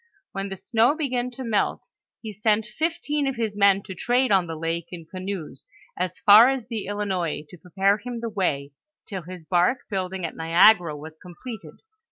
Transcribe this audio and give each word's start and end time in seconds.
When 0.31 0.49
the 0.49 0.57
snow 0.57 0.95
began 0.95 1.29
to 1.29 1.43
melt, 1.43 1.85
he 2.23 2.33
seni 2.33 2.63
fifteen 2.63 3.27
of 3.27 3.35
his 3.35 3.55
men 3.55 3.83
to 3.83 3.93
trade 3.93 4.31
on 4.31 4.47
the 4.47 4.55
lake 4.55 4.87
in 4.89 5.05
canoes, 5.05 5.67
as 5.95 6.17
far 6.17 6.49
as 6.49 6.65
the 6.65 6.87
Hinois 6.89 7.47
to 7.49 7.57
prepare 7.59 7.99
him 7.99 8.19
the 8.19 8.27
way, 8.29 8.71
till 9.07 9.21
his 9.21 9.45
barque 9.45 9.87
building 9.91 10.25
at 10.25 10.35
Niagara 10.35 10.97
was 10.97 11.19
completed. 11.19 11.83